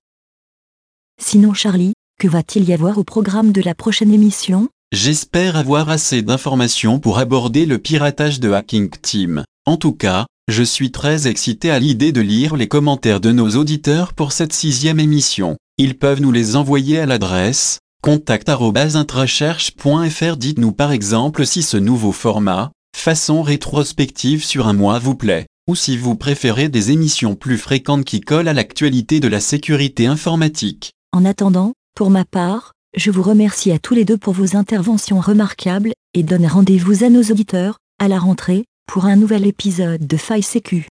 Sinon 1.19 1.55
Charlie, 1.55 1.93
que 2.19 2.27
va-t-il 2.27 2.69
y 2.69 2.73
avoir 2.73 3.00
au 3.00 3.03
programme 3.03 3.51
de 3.51 3.61
la 3.61 3.73
prochaine 3.73 4.13
émission? 4.13 4.69
J'espère 4.91 5.55
avoir 5.55 5.89
assez 5.89 6.21
d'informations 6.21 7.00
pour 7.00 7.17
aborder 7.17 7.65
le 7.65 7.79
piratage 7.79 8.39
de 8.39 8.51
Hacking 8.51 8.91
Team. 9.01 9.43
En 9.68 9.77
tout 9.77 9.94
cas, 9.94 10.25
je 10.48 10.63
suis 10.63 10.91
très 10.91 11.27
excité 11.27 11.70
à 11.70 11.77
l'idée 11.77 12.12
de 12.12 12.22
lire 12.22 12.56
les 12.56 12.68
commentaires 12.68 13.20
de 13.20 13.32
nos 13.32 13.51
auditeurs 13.51 14.13
pour 14.13 14.32
cette 14.32 14.53
sixième 14.53 15.00
émission. 15.00 15.56
Ils 15.77 16.00
peuvent 16.00 16.20
nous 16.20 16.32
les 16.32 16.56
envoyer 16.56 16.98
à 16.98 17.06
l'adresse 17.06 17.77
contact.intracherche.fr 18.01 20.38
Dites-nous 20.38 20.72
par 20.72 20.91
exemple 20.91 21.46
si 21.46 21.62
ce 21.62 21.77
nouveau 21.77 22.12
format, 22.12 22.72
façon 22.98 23.44
rétrospective 23.44 24.44
sur 24.44 24.68
un 24.68 24.74
mois 24.74 24.98
vous 24.98 25.13
plaît, 25.13 25.46
ou 25.70 25.75
si 25.75 25.96
vous 25.96 26.15
préférez 26.15 26.68
des 26.68 26.89
émissions 26.89 27.36
plus 27.36 27.60
fréquentes 27.60 28.03
qui 28.03 28.20
collent 28.20 28.48
à 28.48 28.53
l'actualité 28.53 29.20
de 29.20 29.27
la 29.27 29.39
sécurité 29.39 30.08
informatique. 30.08 30.94
En 31.13 31.24
attendant, 31.24 31.74
pour 31.96 32.10
ma 32.10 32.25
part, 32.25 32.72
je 32.98 33.12
vous 33.12 33.22
remercie 33.22 33.72
à 33.72 33.77
tous 33.77 33.94
les 33.94 34.06
deux 34.06 34.18
pour 34.18 34.34
vos 34.34 34.58
interventions 34.58 35.20
remarquables, 35.20 35.91
et 36.15 36.24
donne 36.24 36.48
rendez-vous 36.48 37.03
à 37.03 37.10
nos 37.10 37.22
auditeurs, 37.22 37.77
à 38.00 38.08
la 38.08 38.18
rentrée, 38.18 38.65
pour 38.91 39.05
un 39.05 39.15
nouvel 39.15 39.48
épisode 39.48 40.05
de 40.05 40.17
Faille 40.17 40.43
Sécu. 40.43 40.90